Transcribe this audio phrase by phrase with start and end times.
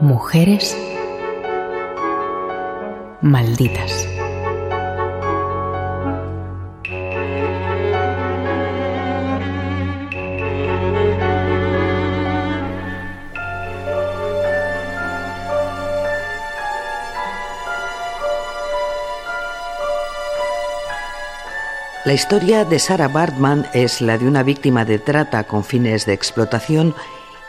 [0.00, 0.74] Mujeres
[3.20, 4.08] malditas.
[22.06, 26.14] La historia de Sarah Bartman es la de una víctima de trata con fines de
[26.14, 26.94] explotación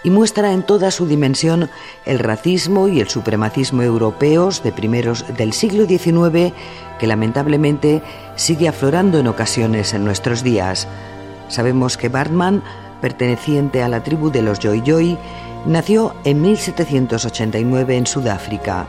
[0.04, 1.69] y muestra en toda su dimensión
[2.05, 6.54] el racismo y el supremacismo europeos de primeros del siglo XIX
[7.00, 8.01] que lamentablemente
[8.36, 10.87] sigue aflorando en ocasiones en nuestros días.
[11.47, 12.64] Sabemos que Bartman,
[13.01, 15.18] perteneciente a la tribu de los Joy
[15.65, 18.87] nació en 1789 en Sudáfrica.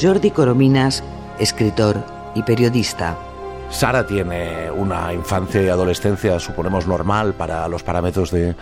[0.00, 1.02] Jordi Corominas,
[1.38, 3.16] escritor y periodista.
[3.70, 8.54] Sara tiene una infancia y adolescencia, suponemos, normal para los parámetros de,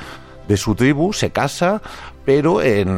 [0.48, 1.80] de su tribu, se casa,
[2.24, 2.88] pero en,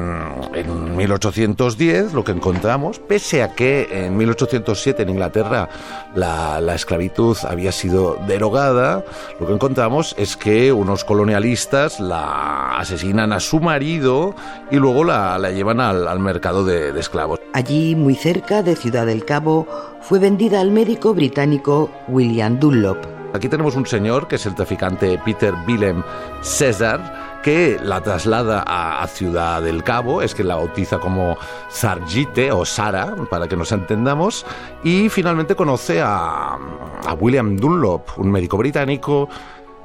[0.54, 5.68] en, 1810 lo que encontramos, pese a que en 1807 en Inglaterra
[6.14, 9.04] la, la, esclavitud había sido derogada,
[9.40, 14.34] lo que encontramos es que unos colonialistas la asesinan a su marido
[14.70, 17.40] y luego la, la llevan al, al mercado de, de esclavos.
[17.54, 19.66] Allí, muy cerca de Ciudad del Cabo,
[20.00, 22.98] fue vendida al médico británico William Dunlop.
[23.34, 26.04] Aquí tenemos un señor que es el traficante Peter Willem
[26.40, 31.36] César, que la traslada a, Ciudad del Cabo, es que la bautiza como
[31.68, 34.46] Sargite o Sara, para que nos entendamos,
[34.82, 39.28] y finalmente conoce a, a William Dunlop, un médico británico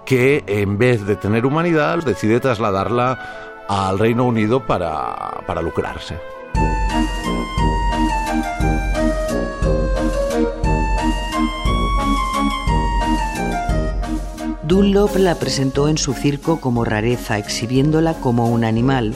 [0.05, 6.38] que en vez de tener humanidad decide trasladarla al Reino Unido para, para lucrarse.
[14.69, 19.15] Dunlop la presentó en su circo como rareza, exhibiéndola como un animal.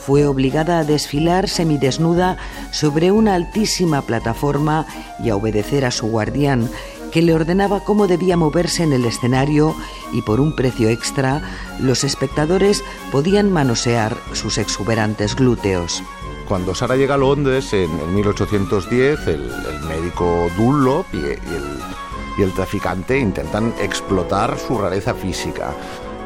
[0.00, 2.38] Fue obligada a desfilar semidesnuda
[2.72, 4.86] sobre una altísima plataforma
[5.22, 6.70] y a obedecer a su guardián,
[7.12, 9.76] que le ordenaba cómo debía moverse en el escenario
[10.14, 11.42] y por un precio extra
[11.78, 12.82] los espectadores
[13.12, 16.02] podían manosear sus exuberantes glúteos.
[16.48, 19.50] Cuando Sara llega a Londres en, 1810, el,
[19.88, 25.70] médico Dunlop y, el traficante intentan explotar su rareza física.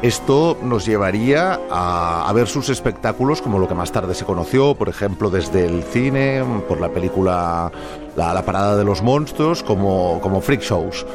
[0.01, 4.89] Esto nos llevaría a, ver sus espectáculos como lo que más tarde se conoció, por
[4.89, 7.71] ejemplo, desde el cine, por la película
[8.15, 11.05] La, Parada de los Monstruos, como, como freak shows.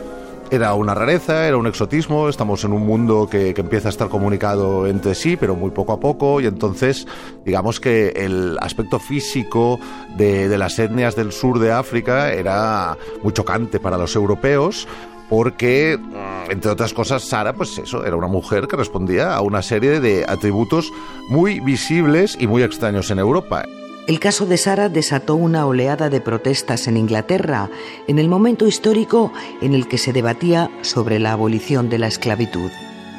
[0.50, 4.09] Era una rareza, era un exotismo, estamos en un mundo que, que, empieza a estar
[4.09, 7.06] comunicado entre sí, pero muy poco a poco, y entonces
[7.44, 9.81] digamos que el aspecto físico
[10.16, 14.87] de, de las etnias del sur de África era muy chocante para los europeos,
[15.28, 19.62] porque, mm, entre otras cosas, Sara, pues eso, era una mujer que respondía a una
[19.62, 20.93] serie de atributos
[21.28, 23.65] muy visibles y muy extraños en Europa.
[24.07, 27.71] El caso de Sara desató una oleada de protestas en Inglaterra
[28.07, 29.33] en el momento histórico
[29.63, 32.71] en el que se debatía sobre la abolición de la esclavitud.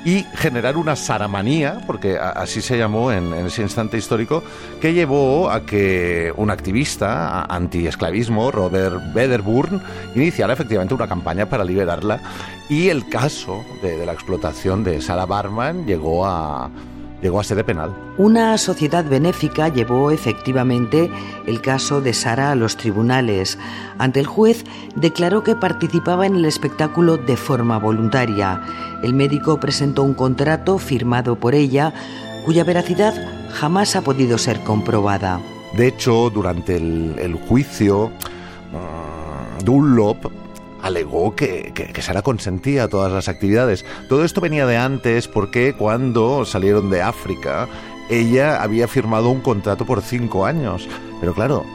[0.06, 4.44] Y generar una saramanía, porque así se llamó en, ese instante histórico,
[4.80, 9.82] que llevó a que un activista anti-esclavismo, Robert Wedderburn,
[10.14, 12.20] iniciara efectivamente una campaña para liberarla.
[12.70, 16.70] Y el caso de, de la explotación de Sara Barman llegó a,
[17.26, 17.92] llegó a sede penal.
[18.18, 21.10] Una sociedad benéfica llevó efectivamente
[21.48, 23.58] el caso de Sara a los tribunales.
[23.98, 24.64] Ante el juez
[24.96, 28.62] declaró que participaba en el espectáculo de forma voluntaria.
[29.02, 31.94] El médico presentó un contrato firmado por ella
[32.46, 33.16] cuya veracidad
[33.50, 35.42] jamás ha podido ser comprobada.
[35.76, 38.12] De hecho, durante el, el juicio,
[38.72, 40.45] mm, Dunlop
[40.86, 43.84] alegó que, que, Sara consentía todas las actividades.
[44.08, 47.68] Todo esto venía de antes porque cuando salieron de África,
[48.08, 50.88] ella había firmado un contrato por cinco años.
[51.20, 51.66] Pero claro,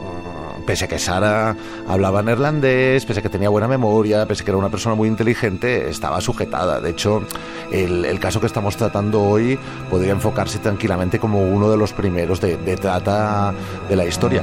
[0.65, 1.57] pese a que Sara
[1.89, 5.09] hablaba neerlandés, pese a que tenía buena memoria, pese a que era una persona muy
[5.09, 6.79] inteligente, estaba sujetada.
[6.79, 7.21] De hecho,
[7.69, 12.39] el, el caso que estamos tratando hoy podría enfocarse tranquilamente como uno de los primeros
[12.39, 13.53] de, de trata
[13.89, 14.41] de la historia.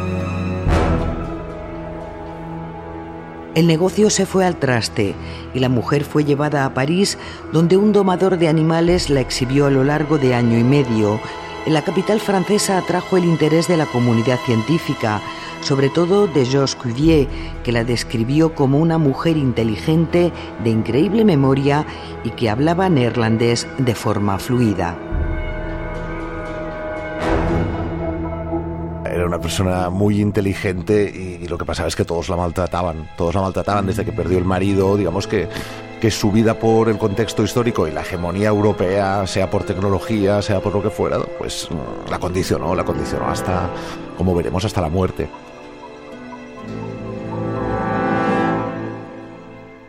[3.59, 5.17] El negocio se fue al traste
[5.53, 7.19] y la mujer fue llevada a París,
[7.53, 11.19] donde un domador de animales la exhibió a lo largo de año y medio.
[11.67, 15.21] En la capital francesa atrajo el interés de la comunidad científica,
[15.61, 17.27] sobre todo de Georges Cuvier,
[17.65, 20.31] que la describió como una mujer inteligente,
[20.63, 21.85] de increíble memoria
[22.23, 25.08] y que hablaba neerlandés de forma fluida.
[29.19, 33.35] Era una persona muy inteligente y, lo que pasaba es que todos la maltrataban, todos
[33.35, 35.49] la maltrataban desde que perdió el marido, digamos que
[36.01, 40.61] que su vida por el contexto histórico y la hegemonía europea, sea por tecnología, sea
[40.61, 43.69] por lo que fuera, pues mm, la condicionó, la condicionó hasta,
[44.17, 45.29] como veremos, hasta la muerte.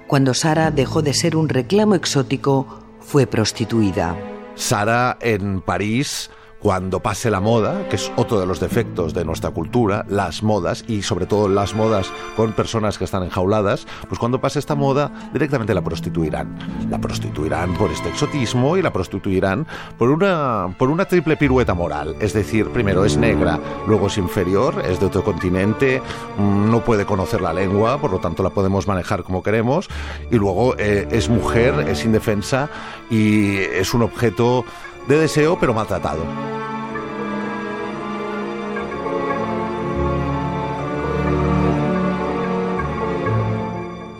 [0.07, 4.15] Cuando Sara dejó de ser un reclamo exótico, fue prostituida.
[4.55, 9.51] Sara en París cuando pase la moda, que es otro de los defectos de nuestra
[9.51, 14.41] cultura, las modas, y sobre todo las modas con personas que están enjauladas, pues cuando
[14.41, 16.57] pase esta moda, directamente la prostituirán.
[16.89, 19.65] La prostituirán por este exotismo y la prostituirán
[19.97, 22.15] por una, por una triple pirueta moral.
[22.19, 26.01] Es decir, primero es negra, luego es inferior, es de otro continente,
[26.37, 29.89] mm, no puede conocer la lengua, por lo tanto la podemos manejar como queremos,
[30.29, 32.69] y luego eh, es mujer, es indefensa
[33.09, 34.65] y es un objeto
[35.07, 36.23] de deseo pero maltratado.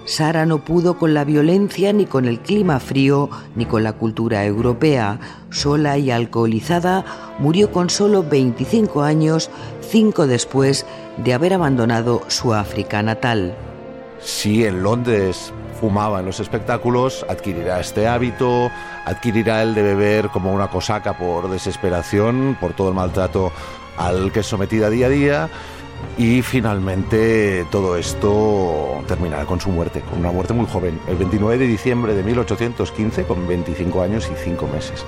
[0.09, 4.43] Sara no pudo con la violencia, ni con el clima frío, ni con la cultura
[4.43, 5.19] europea.
[5.51, 7.05] Sola y alcoholizada,
[7.37, 10.87] murió con solo 25 años, cinco después
[11.17, 13.55] de haber abandonado su África natal.
[14.19, 18.69] Si en Londres fumaba en los espectáculos, adquirirá este hábito,
[19.05, 23.51] adquirirá el de beber como una cosaca por desesperación, por todo el maltrato
[23.97, 25.49] al que es sometida día a día.
[26.17, 31.57] Y finalmente todo esto terminará con su muerte, con una muerte muy joven, el 29
[31.57, 35.05] de diciembre de 1815, con 25 años y 5 meses.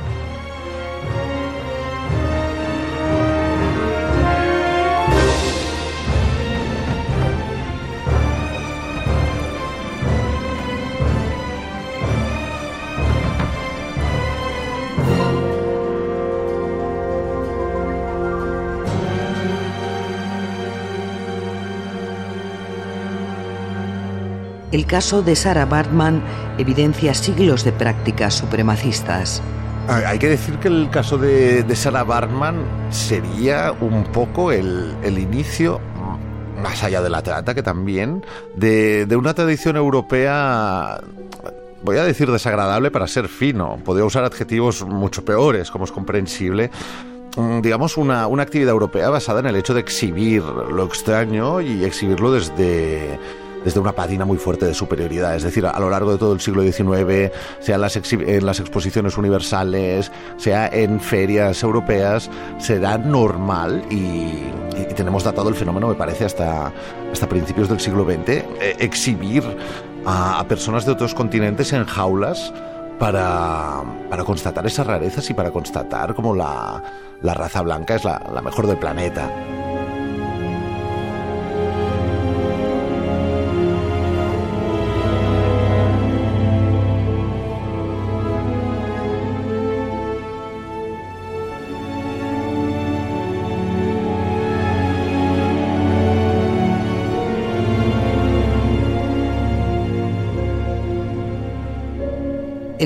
[24.72, 26.24] El caso de Sarah Bartman
[26.58, 29.42] evidencia siglos de prácticas supremacistas.
[29.90, 35.82] Hay que decir que el caso de, Sarah Bartman sería un poco el, inicio,
[36.64, 38.24] más allá de la trata, que también,
[38.56, 41.02] de, una tradición europea
[41.84, 46.70] voy a decir desagradable para ser fino, podría usar adjetivos mucho peores, como es comprensible,
[47.36, 51.84] mm, digamos, una, una, actividad europea basada en el hecho de exhibir lo extraño y
[51.84, 53.20] exhibirlo desde,
[53.64, 55.36] desde una patina muy fuerte de superioridad.
[55.36, 58.60] Es decir, a lo largo de todo el siglo XIX, sea en las, en las
[58.60, 64.52] exposiciones universales, sea en ferias europeas, será normal y,
[64.96, 66.72] tenemos datado el fenómeno, me parece, hasta,
[67.12, 68.46] hasta principios del siglo XX, eh,
[68.80, 69.44] exhibir
[70.06, 72.54] a, personas de otros continentes en jaulas
[73.00, 76.84] para, para, constatar esas rarezas y para constatar cómo la,
[77.22, 79.32] la raza blanca es la mejor del planeta.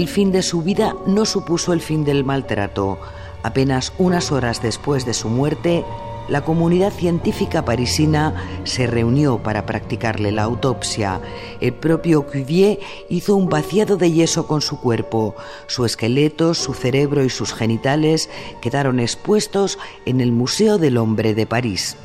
[0.06, 3.00] El fin de su vida no supuso el fin del maltrato.
[3.42, 5.84] Apenas unas horas después de su muerte,
[6.30, 11.22] la comunidad científica parisina se reunió para practicarle la autopsia.
[11.60, 12.78] El propio Cuvier
[13.10, 15.34] hizo un vaciado de yeso con su cuerpo.
[15.66, 18.30] Su esqueleto, su cerebro y sus genitales
[18.62, 21.98] quedaron expuestos en el Museo del Hombre de París.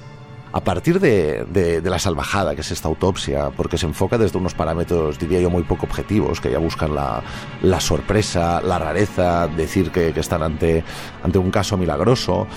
[0.53, 5.19] A partir de, la salvajada que es esta autopsia, porque se enfoca desde unos parámetros,
[5.19, 10.43] diría yo, muy poco objetivos, que ya buscan la, sorpresa, la rareza, decir que, están
[10.43, 10.83] ante,
[11.23, 12.49] ante un caso milagroso,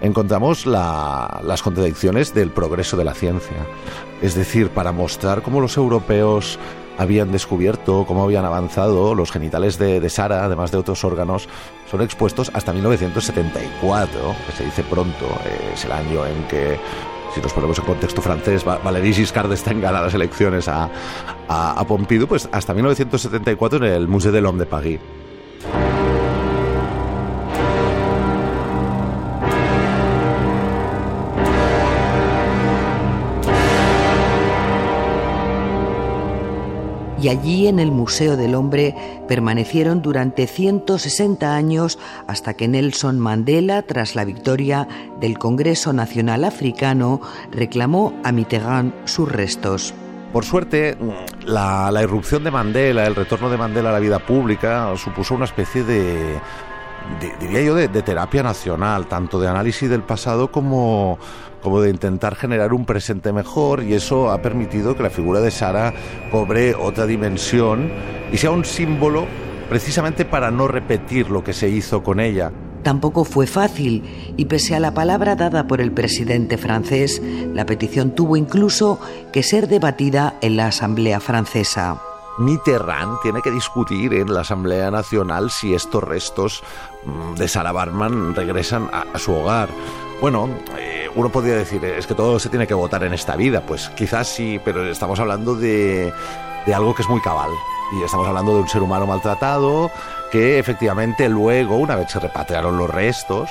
[0.00, 3.66] encontramos las contradicciones del progreso de la ciencia.
[4.22, 6.58] Es decir, para mostrar cómo los europeos
[6.98, 11.48] habían descubierto, cómo habían avanzado, los genitales de, Sara, además de otros órganos,
[11.90, 15.26] son expuestos hasta 1974, que se dice pronto,
[15.74, 16.78] es el año en que
[17.34, 20.90] si nos ponemos en contexto francés, Valéry Giscard d'Estaing gana las elecciones a,
[21.48, 25.21] a, Pompidou, pues hasta 1974 en el Musée de l'Homme de Paris.
[37.22, 38.96] Y allí en el Museo del Hombre
[39.28, 44.88] permanecieron durante 160 años hasta que Nelson Mandela, tras la victoria
[45.20, 47.20] del Congreso Nacional Africano,
[47.52, 49.94] reclamó a Mitterrand sus restos.
[50.32, 50.96] Por suerte,
[51.46, 55.84] la, irrupción de Mandela, el retorno de Mandela a la vida pública, supuso una especie
[55.84, 56.40] de,
[57.40, 61.18] diría yo, de, terapia nacional, tanto de análisis del pasado como,
[61.62, 65.50] como de intentar generar un presente mejor y eso ha permitido que la figura de
[65.50, 65.92] Sara
[66.30, 67.90] cobre otra dimensión
[68.32, 69.26] y sea un símbolo
[69.68, 72.52] precisamente para no repetir lo que se hizo con ella.
[72.82, 77.22] Tampoco fue fácil y pese a la palabra dada por el presidente francés,
[77.54, 78.98] la petición tuvo incluso
[79.32, 82.11] que ser debatida en la Asamblea francesa.
[82.38, 86.62] Mitterrand tiene que discutir en la Asamblea Nacional si estos restos
[87.04, 89.68] mm, de Sarah Barman regresan a, su hogar.
[90.20, 90.48] Bueno,
[90.78, 93.62] eh, uno podría decir, es que todo se tiene que votar en esta vida.
[93.66, 96.12] Pues quizás sí, pero estamos hablando de,
[96.66, 97.50] de algo que es muy cabal.
[97.92, 99.90] Y estamos hablando de un ser humano maltratado
[100.30, 103.50] que efectivamente luego, una vez se repatriaron los restos,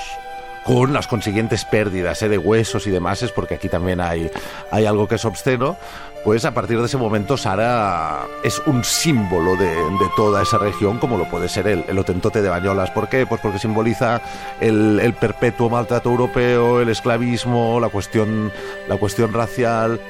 [0.64, 2.28] con las consiguientes pérdidas ¿eh?
[2.28, 4.30] de huesos y demás, es porque aquí también hay,
[4.70, 5.76] hay algo que es obsceno,
[6.24, 9.74] pues a partir de ese momento Sara es un símbolo de,
[10.16, 12.90] toda esa región, como lo puede ser el, el, Otentote de Bañolas.
[12.92, 13.26] ¿Por qué?
[13.26, 14.20] Pues porque simboliza
[14.60, 18.52] el, el perpetuo maltrato europeo, el esclavismo, la cuestión,
[18.88, 20.00] la cuestión racial.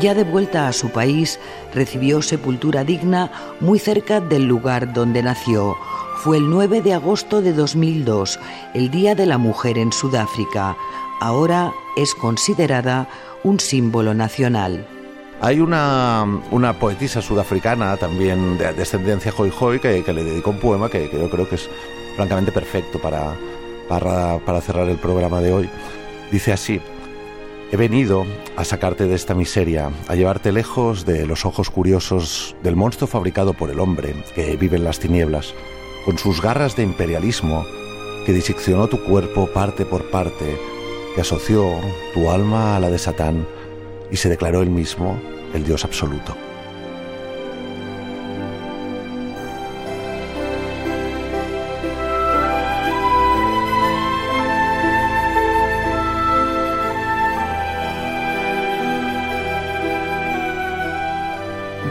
[0.00, 1.40] Ya de vuelta a su país,
[1.72, 5.74] recibió sepultura digna muy cerca del lugar donde nació.
[6.18, 8.38] Fue el 9 de agosto de 2002,
[8.74, 10.76] el Día de la Mujer en Sudáfrica.
[11.18, 13.08] Ahora es considerada
[13.42, 14.86] un símbolo nacional.
[15.40, 16.26] Hay una,
[16.78, 21.48] poetisa sudafricana también de descendencia hoy hoy que, le dedicó un poema que, yo creo
[21.48, 21.70] que es
[22.16, 23.34] francamente perfecto para,
[23.88, 25.70] para cerrar el programa de hoy.
[26.30, 26.80] Dice así,
[27.72, 28.24] He venido
[28.56, 33.54] a sacarte de esta miseria, a llevarte lejos de los ojos curiosos del monstruo fabricado
[33.54, 35.52] por el hombre que vive en las tinieblas,
[36.04, 37.66] con sus garras de imperialismo
[38.24, 40.56] que diseccionó tu cuerpo parte por parte,
[41.16, 41.68] que asoció
[42.14, 43.44] tu alma a la de Satán
[44.12, 45.18] y se declaró él mismo
[45.52, 46.45] el Dios absoluto.